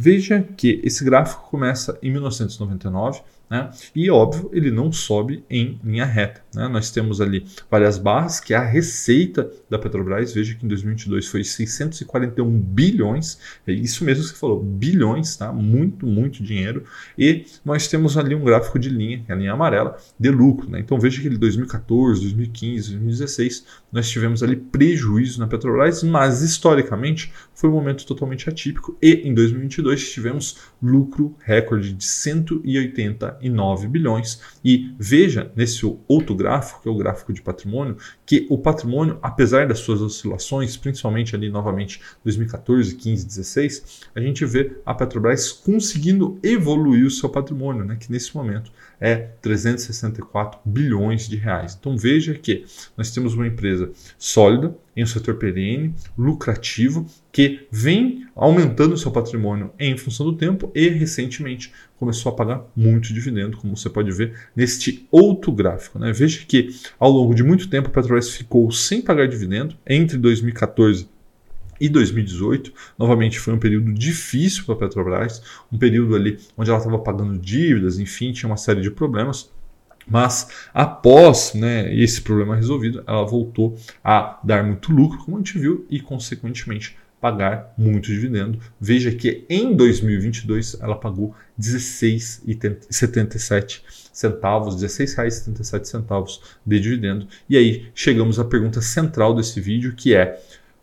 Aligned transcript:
Veja 0.00 0.46
que 0.56 0.80
esse 0.84 1.04
gráfico 1.04 1.50
começa 1.50 1.98
em 2.00 2.12
1999 2.12 3.20
né? 3.50 3.70
E 3.94 4.10
óbvio, 4.10 4.50
ele 4.52 4.70
não 4.70 4.92
sobe 4.92 5.42
em 5.48 5.80
linha 5.82 6.04
reta. 6.04 6.42
Né? 6.54 6.68
Nós 6.68 6.90
temos 6.90 7.20
ali 7.20 7.46
várias 7.70 7.96
barras, 7.96 8.40
que 8.40 8.52
é 8.52 8.56
a 8.56 8.64
receita 8.64 9.50
da 9.70 9.78
Petrobras. 9.78 10.34
Veja 10.34 10.54
que 10.54 10.66
em 10.66 10.68
2022 10.68 11.26
foi 11.26 11.42
641 11.42 12.46
bilhões, 12.60 13.38
é 13.66 13.72
isso 13.72 14.04
mesmo 14.04 14.24
que 14.24 14.30
você 14.30 14.36
falou, 14.36 14.62
bilhões, 14.62 15.36
tá? 15.36 15.50
muito, 15.50 16.06
muito 16.06 16.42
dinheiro. 16.42 16.84
E 17.16 17.46
nós 17.64 17.88
temos 17.88 18.18
ali 18.18 18.34
um 18.34 18.44
gráfico 18.44 18.78
de 18.78 18.90
linha, 18.90 19.22
que 19.24 19.32
é 19.32 19.34
a 19.34 19.38
linha 19.38 19.52
amarela, 19.52 19.96
de 20.18 20.30
lucro. 20.30 20.70
Né? 20.70 20.80
Então 20.80 21.00
veja 21.00 21.20
que 21.20 21.28
em 21.28 21.38
2014, 21.38 22.20
2015, 22.20 22.90
2016, 22.90 23.66
nós 23.90 24.08
tivemos 24.10 24.42
ali 24.42 24.56
prejuízo 24.56 25.40
na 25.40 25.46
Petrobras, 25.46 26.02
mas 26.02 26.42
historicamente 26.42 27.32
foi 27.54 27.70
um 27.70 27.72
momento 27.72 28.04
totalmente 28.04 28.48
atípico. 28.48 28.96
E 29.00 29.22
em 29.26 29.32
2022 29.32 29.87
tivemos 29.96 30.56
lucro 30.82 31.36
recorde 31.40 31.92
de 31.92 32.04
180 32.04 33.38
9 33.48 33.88
bilhões. 33.88 34.40
E 34.64 34.94
veja 34.98 35.50
nesse 35.56 35.84
outro 36.06 36.34
gráfico, 36.34 36.82
que 36.82 36.88
é 36.88 36.90
o 36.90 36.96
gráfico 36.96 37.32
de 37.32 37.42
patrimônio, 37.42 37.96
que 38.24 38.46
o 38.48 38.58
patrimônio, 38.58 39.18
apesar 39.22 39.66
das 39.66 39.80
suas 39.80 40.00
oscilações, 40.00 40.76
principalmente 40.76 41.34
ali 41.34 41.50
novamente 41.50 42.00
2014, 42.24 42.94
15, 42.94 43.26
16, 43.26 44.02
a 44.14 44.20
gente 44.20 44.44
vê 44.44 44.78
a 44.84 44.94
Petrobras 44.94 45.50
conseguindo 45.50 46.38
evoluir 46.42 47.06
o 47.06 47.10
seu 47.10 47.28
patrimônio, 47.28 47.84
né, 47.84 47.96
que 47.98 48.10
nesse 48.10 48.34
momento 48.36 48.70
é 49.00 49.16
364 49.40 50.60
bilhões 50.64 51.28
de 51.28 51.36
reais. 51.36 51.76
Então 51.78 51.96
veja 51.96 52.34
que 52.34 52.64
nós 52.96 53.10
temos 53.10 53.34
uma 53.34 53.46
empresa 53.46 53.90
sólida, 54.18 54.74
em 54.96 55.04
um 55.04 55.06
setor 55.06 55.36
perene, 55.36 55.94
lucrativo, 56.16 57.06
que 57.30 57.68
vem 57.70 58.26
aumentando 58.34 58.96
seu 58.96 59.12
patrimônio 59.12 59.70
em 59.78 59.96
função 59.96 60.26
do 60.26 60.36
tempo 60.36 60.72
e 60.74 60.88
recentemente 60.88 61.72
começou 61.98 62.32
a 62.32 62.34
pagar 62.34 62.64
muito 62.74 63.12
dividendo, 63.12 63.56
como 63.56 63.76
você 63.76 63.88
pode 63.88 64.10
ver 64.10 64.34
neste 64.56 65.06
outro 65.10 65.52
gráfico. 65.52 65.98
Né? 65.98 66.12
Veja 66.12 66.44
que 66.46 66.70
ao 66.98 67.10
longo 67.10 67.34
de 67.34 67.44
muito 67.44 67.68
tempo 67.68 67.88
a 67.88 67.92
Petrobras 67.92 68.30
ficou 68.30 68.70
sem 68.72 69.00
pagar 69.00 69.28
dividendo 69.28 69.76
entre 69.86 70.18
2014 70.18 71.08
e 71.80 71.88
2018, 71.88 72.72
novamente 72.98 73.38
foi 73.38 73.54
um 73.54 73.58
período 73.58 73.92
difícil 73.92 74.64
para 74.64 74.74
a 74.74 74.78
Petrobras, 74.78 75.42
um 75.72 75.78
período 75.78 76.14
ali 76.14 76.38
onde 76.56 76.70
ela 76.70 76.78
estava 76.78 76.98
pagando 76.98 77.38
dívidas, 77.38 77.98
enfim, 77.98 78.32
tinha 78.32 78.48
uma 78.48 78.56
série 78.56 78.80
de 78.80 78.90
problemas. 78.90 79.50
Mas 80.10 80.48
após 80.72 81.52
né, 81.54 81.94
esse 81.94 82.22
problema 82.22 82.56
resolvido, 82.56 83.04
ela 83.06 83.24
voltou 83.24 83.76
a 84.02 84.40
dar 84.42 84.64
muito 84.64 84.90
lucro, 84.90 85.18
como 85.18 85.36
a 85.36 85.40
gente 85.40 85.58
viu, 85.58 85.84
e 85.90 86.00
consequentemente 86.00 86.96
pagar 87.20 87.74
muito 87.76 88.06
dividendo. 88.06 88.58
Veja 88.80 89.12
que 89.12 89.44
em 89.48 89.74
2022 89.74 90.78
ela 90.80 90.94
pagou 90.96 91.34
16,77 91.60 93.82
centavos, 94.12 94.76
16,77 94.76 95.84
centavos 95.84 96.40
de 96.64 96.78
dividendo. 96.80 97.26
E 97.48 97.56
aí 97.56 97.88
chegamos 97.94 98.38
à 98.38 98.44
pergunta 98.44 98.80
central 98.80 99.34
desse 99.34 99.60
vídeo, 99.60 99.94
que 99.94 100.14
é 100.14 100.40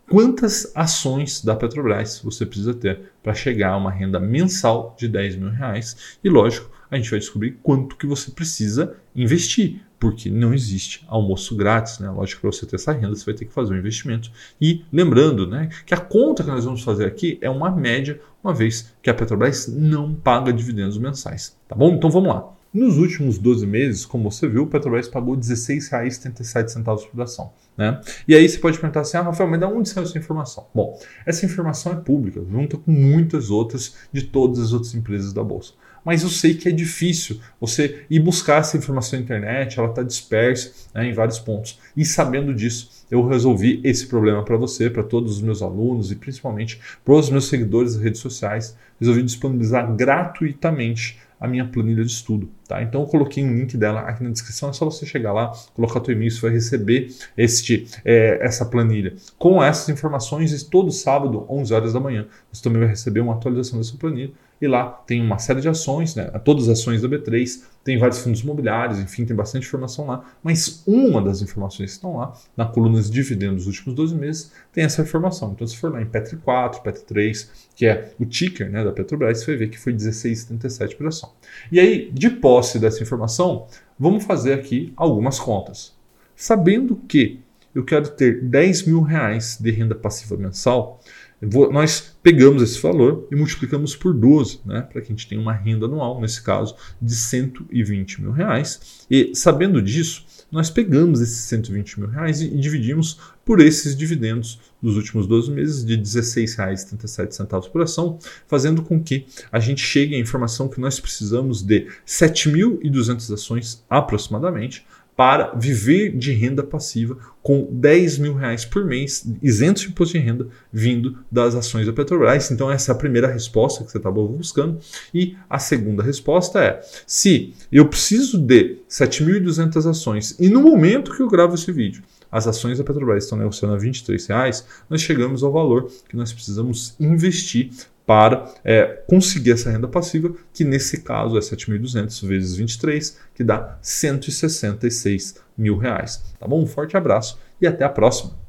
quantas 0.08 0.70
ações 0.74 1.44
da 1.44 1.54
Petrobras 1.54 2.20
você 2.22 2.46
precisa 2.46 2.74
ter 2.74 3.10
para 3.22 3.34
chegar 3.34 3.72
a 3.72 3.76
uma 3.76 3.90
renda 3.90 4.20
mensal 4.20 4.94
de 4.98 5.08
10 5.08 5.36
mil 5.36 5.50
reais. 5.50 6.16
E 6.22 6.28
lógico, 6.28 6.70
a 6.90 6.96
gente 6.96 7.10
vai 7.10 7.18
descobrir 7.18 7.58
quanto 7.62 7.96
que 7.96 8.06
você 8.06 8.30
precisa 8.30 8.94
investir, 9.14 9.80
porque 9.98 10.30
não 10.30 10.54
existe 10.54 11.04
almoço 11.08 11.56
grátis, 11.56 11.98
né? 11.98 12.08
Lógico, 12.10 12.42
para 12.42 12.52
você 12.52 12.66
ter 12.66 12.76
essa 12.76 12.92
renda, 12.92 13.14
você 13.14 13.24
vai 13.24 13.34
ter 13.34 13.46
que 13.46 13.52
fazer 13.52 13.74
um 13.74 13.78
investimento. 13.78 14.30
E 14.60 14.84
lembrando 14.92 15.46
né, 15.46 15.68
que 15.84 15.94
a 15.94 16.00
conta 16.00 16.44
que 16.44 16.50
nós 16.50 16.64
vamos 16.64 16.82
fazer 16.82 17.06
aqui 17.06 17.38
é 17.40 17.50
uma 17.50 17.70
média, 17.70 18.20
uma 18.44 18.54
vez 18.54 18.94
que 19.02 19.10
a 19.10 19.14
Petrobras 19.14 19.66
não 19.68 20.14
paga 20.14 20.52
dividendos 20.52 20.98
mensais. 20.98 21.56
Tá 21.66 21.74
bom? 21.74 21.94
Então 21.94 22.10
vamos 22.10 22.28
lá. 22.28 22.48
Nos 22.72 22.98
últimos 22.98 23.38
12 23.38 23.66
meses, 23.66 24.04
como 24.04 24.30
você 24.30 24.46
viu, 24.48 24.64
o 24.64 24.66
Petrobras 24.66 25.08
pagou 25.08 25.34
R$ 25.34 25.40
16,77 25.40 27.08
por 27.10 27.22
ação. 27.22 27.52
Né? 27.76 28.00
E 28.26 28.34
aí 28.34 28.48
você 28.48 28.58
pode 28.58 28.78
perguntar 28.78 29.00
assim, 29.00 29.16
ah, 29.16 29.22
Rafael, 29.22 29.48
mas 29.48 29.60
de 29.60 29.66
onde 29.66 29.88
saiu 29.88 30.04
essa 30.04 30.18
informação? 30.18 30.66
Bom, 30.74 30.98
essa 31.24 31.44
informação 31.44 31.92
é 31.92 31.96
pública, 31.96 32.42
junto 32.50 32.78
com 32.78 32.90
muitas 32.90 33.50
outras 33.50 33.96
de 34.12 34.22
todas 34.22 34.58
as 34.58 34.72
outras 34.72 34.94
empresas 34.94 35.32
da 35.32 35.42
Bolsa. 35.42 35.72
Mas 36.06 36.22
eu 36.22 36.28
sei 36.28 36.54
que 36.54 36.68
é 36.68 36.72
difícil 36.72 37.40
você 37.60 38.04
ir 38.08 38.20
buscar 38.20 38.60
essa 38.60 38.76
informação 38.76 39.18
na 39.18 39.24
internet, 39.24 39.76
ela 39.76 39.88
está 39.88 40.04
dispersa 40.04 40.70
né, 40.94 41.08
em 41.08 41.12
vários 41.12 41.40
pontos. 41.40 41.80
E 41.96 42.04
sabendo 42.04 42.54
disso, 42.54 43.04
eu 43.10 43.26
resolvi 43.26 43.80
esse 43.82 44.06
problema 44.06 44.44
para 44.44 44.56
você, 44.56 44.88
para 44.88 45.02
todos 45.02 45.32
os 45.32 45.42
meus 45.42 45.62
alunos 45.62 46.12
e 46.12 46.14
principalmente 46.14 46.80
para 47.04 47.14
os 47.14 47.28
meus 47.28 47.48
seguidores 47.48 47.94
das 47.94 48.02
redes 48.02 48.20
sociais. 48.20 48.76
Resolvi 49.00 49.24
disponibilizar 49.24 49.96
gratuitamente 49.96 51.18
a 51.40 51.46
minha 51.46 51.66
planilha 51.66 52.04
de 52.04 52.10
estudo. 52.10 52.48
Tá? 52.66 52.82
Então 52.82 53.02
eu 53.02 53.06
coloquei 53.06 53.44
um 53.44 53.54
link 53.54 53.76
dela 53.76 54.00
aqui 54.00 54.22
na 54.22 54.30
descrição, 54.30 54.70
é 54.70 54.72
só 54.72 54.84
você 54.84 55.06
chegar 55.06 55.32
lá, 55.32 55.52
colocar 55.74 56.00
o 56.00 56.10
e-mail, 56.10 56.30
você 56.30 56.40
vai 56.40 56.50
receber 56.50 57.14
este, 57.36 57.86
é, 58.04 58.38
essa 58.40 58.64
planilha 58.64 59.14
com 59.38 59.62
essas 59.62 59.88
informações 59.88 60.62
todo 60.64 60.90
sábado, 60.90 61.46
11 61.48 61.74
horas 61.74 61.92
da 61.92 62.00
manhã, 62.00 62.26
você 62.52 62.62
também 62.62 62.80
vai 62.80 62.88
receber 62.88 63.20
uma 63.20 63.34
atualização 63.34 63.78
dessa 63.78 63.96
planilha 63.96 64.32
e 64.60 64.66
lá 64.66 64.86
tem 65.06 65.20
uma 65.20 65.38
série 65.38 65.60
de 65.60 65.68
ações, 65.68 66.14
né? 66.14 66.24
todas 66.44 66.68
as 66.68 66.78
ações 66.78 67.02
da 67.02 67.08
B3, 67.08 67.62
tem 67.84 67.98
vários 67.98 68.18
fundos 68.18 68.40
imobiliários, 68.40 68.98
enfim, 68.98 69.24
tem 69.24 69.36
bastante 69.36 69.66
informação 69.66 70.06
lá, 70.06 70.24
mas 70.42 70.82
uma 70.86 71.22
das 71.22 71.42
informações 71.42 71.90
que 71.90 71.96
estão 71.96 72.16
lá, 72.16 72.32
na 72.56 72.64
coluna 72.64 73.00
de 73.00 73.10
dividendos 73.10 73.64
dos 73.64 73.78
últimos 73.78 73.94
12 73.94 74.14
meses, 74.14 74.52
tem 74.72 74.84
essa 74.84 75.02
informação. 75.02 75.52
Então, 75.52 75.66
se 75.66 75.76
for 75.76 75.92
lá 75.92 76.00
em 76.00 76.06
PET 76.06 76.36
4, 76.36 76.82
PET 76.82 77.04
3, 77.04 77.68
que 77.74 77.86
é 77.86 78.12
o 78.18 78.24
ticker 78.24 78.70
né, 78.70 78.82
da 78.82 78.92
Petrobras, 78.92 79.38
você 79.38 79.46
vai 79.46 79.56
ver 79.56 79.68
que 79.68 79.78
foi 79.78 79.92
16,77 79.92 80.96
por 80.96 81.06
ação. 81.06 81.30
E 81.70 81.78
aí, 81.78 82.10
de 82.12 82.30
posse 82.30 82.78
dessa 82.78 83.02
informação, 83.02 83.66
vamos 83.98 84.24
fazer 84.24 84.54
aqui 84.54 84.92
algumas 84.96 85.38
contas. 85.38 85.94
Sabendo 86.34 86.96
que 86.96 87.40
eu 87.74 87.84
quero 87.84 88.08
ter 88.08 88.42
10 88.42 88.86
mil 88.86 89.02
reais 89.02 89.58
de 89.60 89.70
renda 89.70 89.94
passiva 89.94 90.34
mensal, 90.34 90.98
nós 91.40 92.16
pegamos 92.22 92.62
esse 92.62 92.80
valor 92.80 93.28
e 93.30 93.36
multiplicamos 93.36 93.94
por 93.94 94.14
12, 94.14 94.60
né, 94.64 94.80
para 94.80 95.02
que 95.02 95.08
a 95.08 95.10
gente 95.14 95.28
tenha 95.28 95.40
uma 95.40 95.52
renda 95.52 95.84
anual, 95.84 96.20
nesse 96.20 96.42
caso, 96.42 96.74
de 97.00 97.14
120 97.14 98.22
mil 98.22 98.32
reais. 98.32 99.04
E 99.10 99.34
sabendo 99.34 99.82
disso, 99.82 100.24
nós 100.50 100.70
pegamos 100.70 101.20
esses 101.20 101.44
120 101.44 102.00
mil 102.00 102.08
reais 102.08 102.40
e, 102.40 102.48
dividimos 102.48 103.18
por 103.44 103.60
esses 103.60 103.96
dividendos 103.96 104.58
dos 104.82 104.96
últimos 104.96 105.26
12 105.26 105.50
meses 105.50 105.84
de 105.84 105.94
R$ 105.94 106.02
16,37 106.02 107.70
por 107.70 107.82
ação, 107.82 108.18
fazendo 108.46 108.82
com 108.82 109.02
que 109.02 109.26
a 109.52 109.58
gente 109.58 109.80
chegue 109.80 110.14
à 110.14 110.18
informação 110.18 110.68
que 110.68 110.80
nós 110.80 110.98
precisamos 110.98 111.62
de 111.62 111.86
7.200 112.06 113.34
ações 113.34 113.84
aproximadamente 113.90 114.86
para 115.16 115.54
viver 115.54 116.14
de 116.14 116.30
renda 116.32 116.62
passiva 116.62 117.16
com 117.42 117.66
10 117.70 118.18
mil 118.18 118.34
reais 118.34 118.64
por 118.64 118.84
mês, 118.84 119.26
isentos 119.42 119.82
de 119.82 119.88
imposto 119.88 120.18
de 120.18 120.22
renda, 120.22 120.48
vindo 120.70 121.18
das 121.32 121.54
ações 121.54 121.86
da 121.86 121.92
Petrobras. 121.92 122.50
Então, 122.50 122.70
essa 122.70 122.90
é 122.90 122.94
a 122.94 122.98
primeira 122.98 123.26
resposta 123.26 123.82
que 123.82 123.90
você 123.90 123.96
estava 123.96 124.20
buscando. 124.22 124.78
E 125.14 125.36
a 125.48 125.58
segunda 125.58 126.02
resposta 126.02 126.60
é: 126.60 126.80
se 127.06 127.54
eu 127.72 127.88
preciso 127.88 128.38
de 128.38 128.78
7.200 128.90 129.88
ações 129.88 130.36
e 130.38 130.48
no 130.48 130.60
momento 130.60 131.14
que 131.14 131.22
eu 131.22 131.28
gravo 131.28 131.54
esse 131.54 131.72
vídeo, 131.72 132.02
as 132.30 132.46
ações 132.46 132.78
da 132.78 132.84
Petrobras 132.84 133.24
estão 133.24 133.38
negociando 133.38 133.74
a 133.74 133.78
23 133.78 134.26
reais, 134.26 134.66
nós 134.90 135.00
chegamos 135.00 135.42
ao 135.42 135.52
valor 135.52 135.90
que 136.08 136.16
nós 136.16 136.32
precisamos 136.32 136.94
investir 137.00 137.70
para 138.06 138.54
é, 138.64 139.02
conseguir 139.08 139.50
essa 139.50 139.70
renda 139.70 139.88
passiva, 139.88 140.32
que 140.54 140.64
nesse 140.64 141.02
caso 141.02 141.36
é 141.36 141.40
7.200 141.40 142.26
vezes 142.26 142.54
23, 142.54 143.18
que 143.34 143.42
dá 143.42 143.76
166 143.82 145.34
mil 145.58 145.76
reais. 145.76 146.22
Tá 146.38 146.46
bom? 146.46 146.62
Um 146.62 146.66
forte 146.66 146.96
abraço 146.96 147.38
e 147.60 147.66
até 147.66 147.84
a 147.84 147.88
próxima. 147.88 148.45